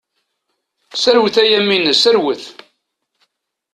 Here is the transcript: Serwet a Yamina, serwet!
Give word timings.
Serwet 0.95 1.37
a 1.41 1.43
Yamina, 1.51 1.93
serwet! 1.95 2.43